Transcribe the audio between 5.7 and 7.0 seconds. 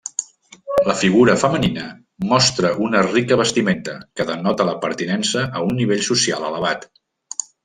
nivell social elevat.